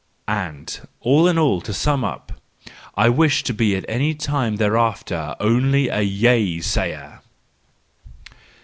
And 0.27 0.79
all 0.99 1.27
in 1.27 1.37
all, 1.37 1.61
to 1.61 1.75
sum 1.75 2.03
up: 2.03 2.31
I 2.95 3.07
wish 3.07 3.43
to 3.43 3.53
be 3.53 3.75
at 3.75 3.85
any 3.87 4.15
time 4.15 4.57
hereafter 4.57 5.35
only 5.39 5.89
a 5.89 6.01
yea 6.01 6.59
sayer! 6.61 7.21